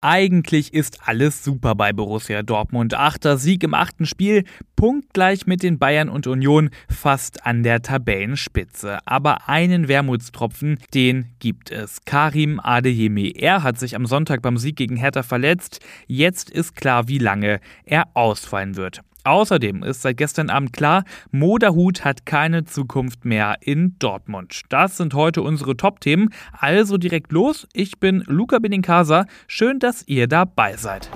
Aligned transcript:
Eigentlich 0.00 0.74
ist 0.74 1.08
alles 1.08 1.42
super 1.42 1.74
bei 1.74 1.92
Borussia 1.92 2.44
Dortmund. 2.44 2.94
Achter 2.94 3.36
Sieg 3.36 3.64
im 3.64 3.74
achten 3.74 4.06
Spiel, 4.06 4.44
punktgleich 4.76 5.48
mit 5.48 5.64
den 5.64 5.80
Bayern 5.80 6.08
und 6.08 6.28
Union, 6.28 6.70
fast 6.88 7.44
an 7.44 7.64
der 7.64 7.82
Tabellenspitze. 7.82 9.00
Aber 9.06 9.48
einen 9.48 9.88
Wermutstropfen, 9.88 10.78
den 10.94 11.34
gibt 11.40 11.72
es. 11.72 12.04
Karim 12.04 12.60
Adeyemi. 12.60 13.32
Er 13.32 13.64
hat 13.64 13.80
sich 13.80 13.96
am 13.96 14.06
Sonntag 14.06 14.40
beim 14.40 14.56
Sieg 14.56 14.76
gegen 14.76 14.94
Hertha 14.94 15.24
verletzt. 15.24 15.80
Jetzt 16.06 16.48
ist 16.48 16.76
klar, 16.76 17.08
wie 17.08 17.18
lange 17.18 17.58
er 17.84 18.06
ausfallen 18.14 18.76
wird. 18.76 19.00
Außerdem 19.28 19.82
ist 19.82 20.00
seit 20.00 20.16
gestern 20.16 20.48
Abend 20.48 20.72
klar, 20.72 21.04
Moderhut 21.30 22.02
hat 22.02 22.24
keine 22.24 22.64
Zukunft 22.64 23.26
mehr 23.26 23.56
in 23.60 23.94
Dortmund. 23.98 24.62
Das 24.70 24.96
sind 24.96 25.12
heute 25.12 25.42
unsere 25.42 25.76
Top-Themen. 25.76 26.30
Also 26.52 26.96
direkt 26.96 27.30
los. 27.30 27.68
Ich 27.74 28.00
bin 28.00 28.24
Luca 28.26 28.58
Benincasa. 28.58 29.26
Schön, 29.46 29.80
dass 29.80 30.02
ihr 30.08 30.28
dabei 30.28 30.76
seid. 30.76 31.10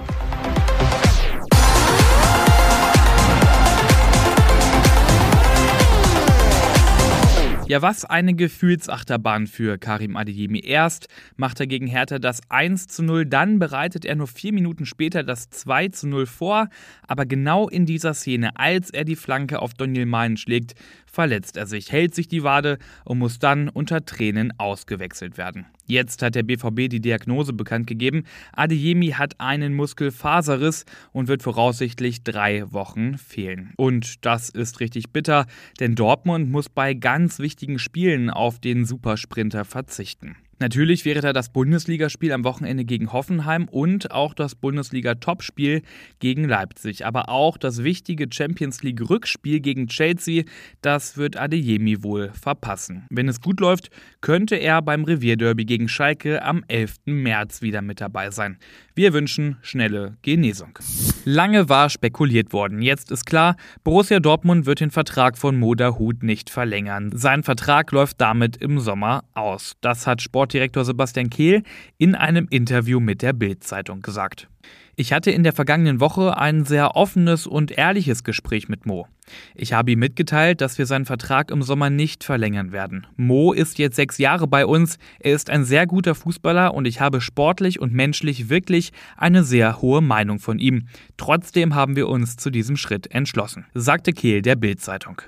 Ja, 7.73 7.81
was 7.81 8.05
eine 8.05 8.35
Gefühlsachterbahn 8.35 9.47
für 9.47 9.79
Karim 9.79 10.15
Adeyemi. 10.15 10.61
Erst 10.63 11.09
macht 11.37 11.59
er 11.59 11.67
gegen 11.67 11.87
Hertha 11.87 12.19
das 12.19 12.43
1 12.51 12.87
zu 12.89 13.03
0, 13.03 13.25
dann 13.25 13.59
bereitet 13.59 14.05
er 14.05 14.15
nur 14.15 14.27
vier 14.27 14.53
Minuten 14.53 14.85
später 14.85 15.23
das 15.23 15.49
2 15.49 15.89
zu 15.89 16.07
0 16.07 16.27
vor. 16.27 16.69
Aber 17.09 17.25
genau 17.25 17.71
in 17.71 17.87
dieser 17.87 18.13
Szene, 18.13 18.57
als 18.57 18.91
er 18.91 19.07
die 19.07 19.17
Flanke 19.17 19.63
auf 19.63 19.73
Daniel 19.73 20.05
Mayen 20.05 20.37
schlägt, 20.37 20.75
verletzt 21.07 21.57
er 21.57 21.67
sich, 21.67 21.91
hält 21.91 22.15
sich 22.15 22.29
die 22.29 22.43
Wade 22.43 22.77
und 23.07 23.19
muss 23.19 23.39
dann 23.39 23.71
unter 23.71 24.05
Tränen 24.05 24.53
ausgewechselt 24.59 25.39
werden. 25.39 25.65
Jetzt 25.93 26.23
hat 26.23 26.37
der 26.37 26.43
BVB 26.43 26.89
die 26.89 27.03
Diagnose 27.03 27.53
bekannt 27.53 27.87
gegeben. 27.87 28.25
Adeyemi 28.55 29.09
hat 29.09 29.39
einen 29.41 29.75
Muskelfaserriss 29.75 30.87
und 31.13 31.29
wird 31.29 31.43
voraussichtlich 31.43 32.25
drei 32.25 32.65
Wochen 32.73 33.19
fehlen. 33.19 33.75
Und 33.77 34.25
das 34.25 34.49
ist 34.49 34.81
richtig 34.81 35.11
bitter, 35.11 35.45
denn 35.81 35.95
Dortmund 35.95 36.51
muss 36.51 36.71
bei 36.71 36.95
ganz 36.95 37.41
wichtigen 37.41 37.79
Spielen 37.79 38.31
auf 38.31 38.59
den 38.59 38.87
Supersprinter 38.87 39.67
verzichten. 39.67 40.37
Natürlich 40.59 41.05
wäre 41.05 41.21
da 41.21 41.33
das 41.33 41.49
Bundesligaspiel 41.49 42.33
am 42.33 42.45
Wochenende 42.45 42.85
gegen 42.85 43.13
Hoffenheim 43.13 43.69
und 43.69 44.11
auch 44.11 44.33
das 44.35 44.55
Bundesliga-Topspiel 44.55 45.83
gegen 46.21 46.45
Leipzig. 46.45 47.05
Aber 47.05 47.29
auch 47.29 47.57
das 47.57 47.83
wichtige 47.83 48.29
Champions 48.31 48.83
League-Rückspiel 48.83 49.61
gegen 49.61 49.89
Chelsea, 49.89 50.45
das 50.81 51.17
wird 51.17 51.37
Adeyemi 51.37 52.03
wohl 52.03 52.31
verpassen. 52.31 53.07
Wenn 53.11 53.29
es 53.29 53.41
gut 53.41 53.61
läuft, 53.61 53.91
könnte 54.21 54.57
er 54.57 54.83
beim 54.83 55.05
Revierderby 55.05 55.65
gegen 55.65 55.89
Schalke 55.89 56.43
am 56.43 56.65
11. 56.69 56.97
März 57.07 57.63
wieder 57.63 57.83
mit 57.83 58.01
dabei 58.01 58.31
sein. 58.31 58.59
Wir 58.95 59.13
wünschen 59.15 59.57
schnelle 59.63 60.17
Genesung. 60.23 60.79
Lange 61.25 61.69
war 61.69 61.89
spekuliert 61.89 62.53
worden. 62.53 62.83
Jetzt 62.83 63.11
ist 63.11 63.25
klar, 63.25 63.57
Borussia 63.85 64.21
Dortmund 64.21 64.67
wird 64.67 64.81
den 64.81 64.91
Vertrag 64.91 65.39
von 65.39 65.59
Moda 65.59 65.99
Hut 65.99 66.23
nicht 66.23 66.51
verlängern. 66.51 67.11
Sein 67.15 67.43
Vertrag 67.43 67.91
läuft 67.93 68.21
damit 68.21 68.59
im 68.59 68.81
Sommer 68.81 69.25
aus. 69.35 69.75
Das 69.81 70.07
hat 70.07 70.21
Sportdirektor 70.43 70.85
Sebastian 70.85 71.31
Kehl 71.31 71.63
in 71.99 72.17
einem 72.17 72.49
Interview 72.51 72.99
mit 72.99 73.23
der 73.23 73.33
Bild-Zeitung 73.33 74.03
gesagt. 74.03 74.49
Ich 74.95 75.15
hatte 75.15 75.31
in 75.31 75.43
der 75.43 75.55
vergangenen 75.55 76.01
Woche 76.01 76.37
ein 76.37 76.67
sehr 76.67 76.97
offenes 76.97 77.47
und 77.47 77.71
ehrliches 77.71 78.25
Gespräch 78.25 78.69
mit 78.69 78.85
Mo. 78.85 79.07
Ich 79.55 79.73
habe 79.73 79.93
ihm 79.93 80.01
mitgeteilt, 80.01 80.61
dass 80.61 80.79
wir 80.79 80.87
seinen 80.87 81.07
Vertrag 81.07 81.51
im 81.51 81.63
Sommer 81.63 81.91
nicht 81.91 82.25
verlängern 82.25 82.73
werden. 82.73 83.07
Mo 83.17 83.53
ist 83.53 83.79
jetzt 83.79 83.97
sechs 83.97 84.19
Jahre 84.19 84.47
bei 84.47 84.67
uns, 84.67 84.99
er 85.21 85.35
ist 85.35 85.49
ein 85.49 85.65
sehr 85.65 85.87
guter 85.87 86.15
Fußballer 86.15 86.75
und 86.75 86.87
ich 86.87 87.01
habe 87.01 87.21
sportlich 87.21 87.81
und 87.81 87.95
menschlich 87.95 88.51
wirklich 88.51 88.93
eine 89.17 89.45
sehr 89.45 89.81
hohe 89.81 90.03
Meinung 90.03 90.39
von 90.41 90.59
ihm. 90.59 90.89
Trotzdem 91.17 91.75
haben 91.75 91.97
wir 91.97 92.09
uns 92.09 92.37
zu 92.37 92.51
diesem 92.51 92.77
Schritt 92.77 93.11
entschlossen, 93.13 93.65
sagte 93.75 94.13
Kehl 94.13 94.43
der 94.43 94.57
Bild-Zeitung. 94.57 95.23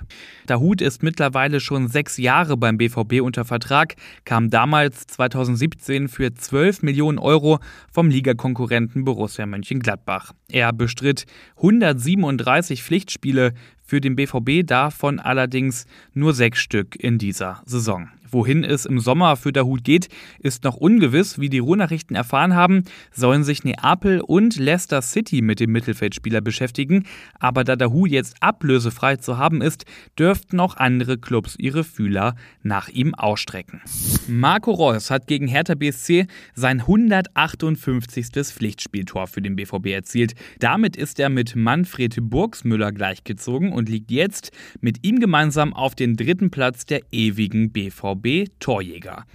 Dahut 0.45 0.81
ist 0.81 1.01
mittlerweile 1.01 1.59
schon 1.59 1.87
sechs 1.87 2.17
Jahre 2.17 2.57
beim 2.57 2.77
BVB 2.77 3.21
unter 3.21 3.45
Vertrag, 3.45 3.95
kam 4.25 4.49
damals 4.49 5.07
2017 5.07 6.09
für 6.09 6.33
12 6.33 6.83
Millionen 6.83 7.17
Euro 7.17 7.59
vom 7.91 8.09
Ligakonkurrenten 8.09 9.05
Borussia 9.05 9.45
Mönchengladbach. 9.55 10.33
Er 10.49 10.73
bestritt 10.73 11.25
137 11.57 12.83
Pflichtspiele 12.83 13.53
für 13.85 14.01
den 14.01 14.15
BVB, 14.15 14.65
davon 14.65 15.19
allerdings 15.19 15.85
nur 16.13 16.33
sechs 16.33 16.59
Stück 16.59 16.95
in 16.95 17.17
dieser 17.17 17.61
Saison. 17.65 18.09
Wohin 18.35 18.63
es 18.65 18.85
im 18.85 18.99
Sommer 18.99 19.37
für 19.37 19.53
Dahut 19.53 19.85
geht, 19.85 20.09
ist 20.39 20.63
noch 20.63 20.75
ungewiss. 20.75 21.39
Wie 21.39 21.49
die 21.49 21.59
Ruhrnachrichten 21.59 22.17
erfahren 22.17 22.53
haben, 22.55 22.83
sollen 23.11 23.45
sich 23.45 23.63
Neapel 23.63 24.19
und 24.19 24.57
Leicester 24.57 25.01
City 25.01 25.41
mit 25.41 25.59
dem 25.59 25.71
Mittelfeldspieler 25.71 26.41
beschäftigen. 26.41 27.05
Aber 27.39 27.63
da 27.63 27.75
Dahut 27.75 28.09
jetzt 28.09 28.35
ablösefrei 28.41 29.15
zu 29.15 29.37
haben 29.37 29.61
ist, 29.61 29.85
dürften 30.17 30.59
auch 30.59 30.75
andere 30.75 31.17
Clubs 31.17 31.55
ihre 31.57 31.83
Fühler 31.83 32.35
nach 32.61 32.89
ihm 32.89 33.15
ausstrecken. 33.15 33.81
Marco 34.27 34.71
Reus 34.71 35.11
hat 35.11 35.27
gegen 35.27 35.47
Hertha 35.47 35.75
BSC 35.75 36.27
sein 36.55 36.81
158. 36.81 38.25
Pflichtspieltor 38.25 39.27
für 39.27 39.41
den 39.41 39.55
BVB 39.55 39.87
erzielt. 39.87 40.33
Damit 40.59 40.97
ist 40.97 41.19
er 41.19 41.29
mit 41.29 41.55
Manfred 41.55 42.17
Burgsmüller 42.21 42.91
gleichgezogen 42.91 43.71
und 43.75 43.89
liegt 43.89 44.09
jetzt 44.09 44.51
mit 44.81 45.05
ihm 45.05 45.19
gemeinsam 45.19 45.73
auf 45.73 45.93
dem 45.95 46.15
dritten 46.15 46.49
Platz 46.49 46.85
der 46.85 47.01
ewigen 47.11 47.71
BVB-Torjäger. 47.71 49.25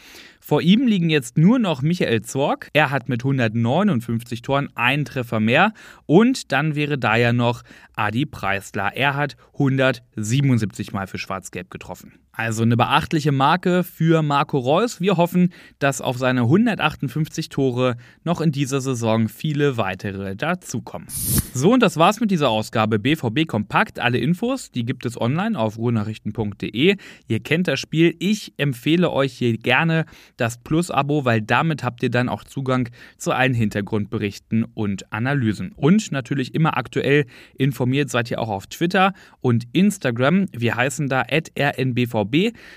Vor 0.40 0.62
ihm 0.62 0.86
liegen 0.88 1.10
jetzt 1.10 1.38
nur 1.38 1.60
noch 1.60 1.80
Michael 1.80 2.22
Zorg. 2.22 2.70
Er 2.72 2.90
hat 2.90 3.08
mit 3.08 3.22
159 3.22 4.42
Toren 4.42 4.68
einen 4.74 5.04
Treffer 5.04 5.38
mehr. 5.38 5.72
Und 6.06 6.50
dann 6.50 6.74
wäre 6.74 6.98
da 6.98 7.14
ja 7.14 7.32
noch 7.32 7.62
Adi 7.94 8.26
Preisler. 8.26 8.96
Er 8.96 9.14
hat 9.14 9.36
177 9.52 10.92
Mal 10.92 11.06
für 11.06 11.18
Schwarz-Gelb 11.18 11.70
getroffen. 11.70 12.14
Also 12.32 12.62
eine 12.62 12.76
beachtliche 12.76 13.32
Marke 13.32 13.82
für 13.82 14.22
Marco 14.22 14.58
Reus. 14.58 15.00
Wir 15.00 15.16
hoffen, 15.16 15.52
dass 15.80 16.00
auf 16.00 16.16
seine 16.16 16.42
158 16.42 17.48
Tore 17.48 17.96
noch 18.22 18.40
in 18.40 18.52
dieser 18.52 18.80
Saison 18.80 19.28
viele 19.28 19.76
weitere 19.76 20.36
dazukommen. 20.36 21.08
So, 21.52 21.72
und 21.72 21.82
das 21.82 21.96
war's 21.96 22.20
mit 22.20 22.30
dieser 22.30 22.48
Ausgabe 22.48 23.00
BVB 23.00 23.48
Kompakt. 23.48 23.98
Alle 23.98 24.18
Infos, 24.18 24.70
die 24.70 24.86
gibt 24.86 25.06
es 25.06 25.20
online 25.20 25.58
auf 25.58 25.76
ruhrnachrichten.de. 25.76 26.96
Ihr 27.26 27.40
kennt 27.40 27.66
das 27.66 27.80
Spiel. 27.80 28.14
Ich 28.20 28.54
empfehle 28.58 29.10
euch 29.10 29.32
hier 29.32 29.58
gerne 29.58 30.04
das 30.36 30.58
Plus-Abo, 30.58 31.24
weil 31.24 31.42
damit 31.42 31.82
habt 31.82 32.02
ihr 32.04 32.10
dann 32.10 32.28
auch 32.28 32.44
Zugang 32.44 32.88
zu 33.18 33.32
allen 33.32 33.54
Hintergrundberichten 33.54 34.64
und 34.64 35.12
Analysen. 35.12 35.72
Und 35.72 36.12
natürlich 36.12 36.54
immer 36.54 36.76
aktuell 36.76 37.26
informiert 37.58 38.08
seid 38.08 38.30
ihr 38.30 38.40
auch 38.40 38.50
auf 38.50 38.68
Twitter 38.68 39.14
und 39.40 39.64
Instagram. 39.72 40.46
Wir 40.52 40.76
heißen 40.76 41.08
da 41.08 41.22
rnbvb. 41.22 42.19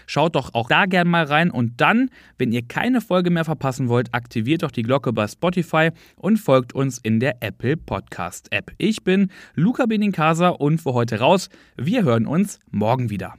Schaut 0.06 0.36
doch 0.36 0.54
auch 0.54 0.68
da 0.68 0.86
gerne 0.86 1.10
mal 1.10 1.26
rein 1.26 1.52
und 1.52 1.80
dann, 1.82 2.10
wenn 2.38 2.52
ihr 2.52 2.62
keine 2.68 3.02
Folge 3.02 3.30
mehr 3.30 3.46
verpassen 3.46 3.90
wollt, 3.90 4.14
aktiviert 4.14 4.64
doch 4.64 4.72
die 4.72 4.84
Glocke 4.84 5.14
bei 5.14 5.28
Spotify 5.28 5.90
und 6.16 6.38
folgt 6.38 6.74
uns 6.74 6.98
in 6.98 7.20
der 7.20 7.38
Apple 7.42 7.78
Podcast 7.78 8.52
App. 8.52 8.72
Ich 8.78 9.04
bin 9.04 9.30
Luca 9.56 9.86
Benincasa 9.86 10.50
und 10.50 10.80
für 10.80 10.94
heute 10.94 11.20
raus. 11.20 11.50
Wir 11.78 12.04
hören 12.04 12.26
uns 12.26 12.60
morgen 12.72 13.10
wieder. 13.10 13.36